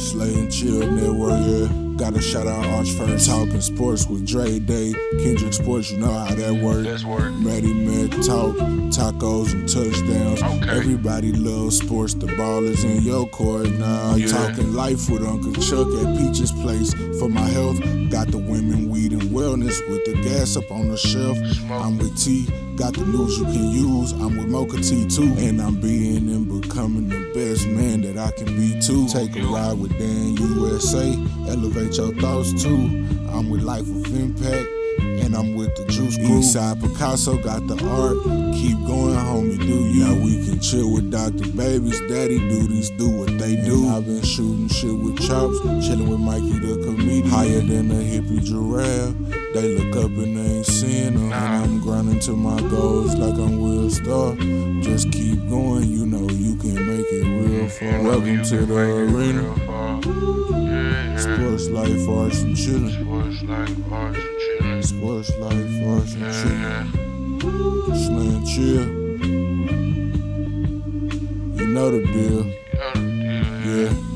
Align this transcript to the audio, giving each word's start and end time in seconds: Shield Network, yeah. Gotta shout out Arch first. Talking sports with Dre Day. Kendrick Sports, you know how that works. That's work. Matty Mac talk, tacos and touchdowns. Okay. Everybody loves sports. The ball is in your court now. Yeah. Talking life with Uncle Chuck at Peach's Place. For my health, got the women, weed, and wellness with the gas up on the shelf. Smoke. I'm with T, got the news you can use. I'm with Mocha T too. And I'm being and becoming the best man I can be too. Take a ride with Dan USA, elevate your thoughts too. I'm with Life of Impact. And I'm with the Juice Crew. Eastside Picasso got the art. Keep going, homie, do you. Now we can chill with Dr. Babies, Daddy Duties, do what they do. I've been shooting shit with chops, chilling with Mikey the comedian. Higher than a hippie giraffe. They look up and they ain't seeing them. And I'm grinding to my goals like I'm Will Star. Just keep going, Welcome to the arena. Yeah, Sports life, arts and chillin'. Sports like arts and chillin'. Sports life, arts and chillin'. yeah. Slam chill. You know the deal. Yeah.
Shield 0.00 0.92
Network, 0.92 1.40
yeah. 1.46 1.68
Gotta 1.96 2.22
shout 2.22 2.46
out 2.46 2.64
Arch 2.64 2.90
first. 2.92 3.28
Talking 3.28 3.60
sports 3.60 4.06
with 4.06 4.26
Dre 4.26 4.58
Day. 4.58 4.94
Kendrick 5.22 5.52
Sports, 5.52 5.90
you 5.90 5.98
know 5.98 6.10
how 6.10 6.34
that 6.34 6.54
works. 6.54 6.84
That's 6.84 7.04
work. 7.04 7.34
Matty 7.34 7.74
Mac 7.74 8.10
talk, 8.24 8.56
tacos 8.88 9.52
and 9.52 9.68
touchdowns. 9.68 10.42
Okay. 10.42 10.70
Everybody 10.70 11.32
loves 11.32 11.76
sports. 11.76 12.14
The 12.14 12.34
ball 12.36 12.64
is 12.64 12.82
in 12.84 13.02
your 13.02 13.28
court 13.28 13.68
now. 13.72 14.14
Yeah. 14.14 14.28
Talking 14.28 14.72
life 14.72 15.10
with 15.10 15.22
Uncle 15.22 15.52
Chuck 15.52 15.88
at 15.88 16.16
Peach's 16.16 16.52
Place. 16.52 16.94
For 17.18 17.28
my 17.28 17.46
health, 17.48 17.78
got 18.10 18.28
the 18.28 18.38
women, 18.38 18.88
weed, 18.88 19.12
and 19.12 19.22
wellness 19.22 19.86
with 19.90 20.06
the 20.06 20.14
gas 20.22 20.56
up 20.56 20.70
on 20.70 20.88
the 20.88 20.96
shelf. 20.96 21.36
Smoke. 21.36 21.84
I'm 21.84 21.98
with 21.98 22.16
T, 22.16 22.46
got 22.76 22.94
the 22.94 23.04
news 23.04 23.36
you 23.38 23.44
can 23.44 23.70
use. 23.72 24.12
I'm 24.12 24.38
with 24.38 24.48
Mocha 24.48 24.80
T 24.80 25.06
too. 25.06 25.34
And 25.36 25.60
I'm 25.60 25.78
being 25.78 26.30
and 26.30 26.62
becoming 26.62 27.10
the 27.10 27.30
best 27.34 27.66
man 27.66 27.89
I 28.20 28.30
can 28.32 28.46
be 28.56 28.78
too. 28.80 29.08
Take 29.08 29.36
a 29.36 29.42
ride 29.42 29.78
with 29.78 29.92
Dan 29.98 30.36
USA, 30.36 31.12
elevate 31.48 31.96
your 31.96 32.14
thoughts 32.14 32.62
too. 32.62 33.06
I'm 33.32 33.50
with 33.50 33.62
Life 33.62 33.82
of 33.82 34.14
Impact. 34.14 34.68
And 35.00 35.34
I'm 35.34 35.54
with 35.54 35.74
the 35.76 35.84
Juice 35.86 36.16
Crew. 36.16 36.40
Eastside 36.40 36.80
Picasso 36.80 37.36
got 37.38 37.66
the 37.66 37.74
art. 37.88 38.18
Keep 38.54 38.84
going, 38.86 39.14
homie, 39.14 39.58
do 39.58 39.88
you. 39.88 40.04
Now 40.04 40.14
we 40.14 40.44
can 40.44 40.60
chill 40.60 40.92
with 40.92 41.10
Dr. 41.10 41.48
Babies, 41.52 42.00
Daddy 42.00 42.38
Duties, 42.38 42.90
do 42.90 43.08
what 43.08 43.38
they 43.38 43.56
do. 43.56 43.88
I've 43.88 44.04
been 44.04 44.22
shooting 44.22 44.68
shit 44.68 44.92
with 44.92 45.18
chops, 45.18 45.58
chilling 45.86 46.10
with 46.10 46.20
Mikey 46.20 46.58
the 46.58 46.82
comedian. 46.84 47.28
Higher 47.28 47.60
than 47.60 47.90
a 47.90 47.94
hippie 47.94 48.42
giraffe. 48.44 49.14
They 49.54 49.74
look 49.76 50.04
up 50.04 50.10
and 50.10 50.36
they 50.36 50.56
ain't 50.56 50.66
seeing 50.66 51.14
them. 51.14 51.32
And 51.32 51.34
I'm 51.34 51.80
grinding 51.80 52.20
to 52.20 52.32
my 52.32 52.60
goals 52.68 53.14
like 53.14 53.34
I'm 53.34 53.60
Will 53.60 53.90
Star. 53.90 54.34
Just 54.82 55.12
keep 55.12 55.38
going, 55.48 55.84
Welcome 57.80 58.42
to 58.44 58.66
the 58.66 58.74
arena. 58.76 59.54
Yeah, 60.52 61.16
Sports 61.16 61.68
life, 61.70 62.08
arts 62.08 62.42
and 62.42 62.54
chillin'. 62.54 62.92
Sports 63.00 63.42
like 63.44 63.70
arts 63.90 64.18
and 64.18 64.38
chillin'. 64.42 64.84
Sports 64.84 65.30
life, 65.38 65.72
arts 65.88 66.12
and 66.14 66.22
chillin'. 66.36 66.60
yeah. 66.60 66.84
Slam 68.04 68.44
chill. 68.44 68.84
You 71.58 71.66
know 71.68 71.90
the 71.90 72.00
deal. 72.04 72.44
Yeah. 73.64 74.09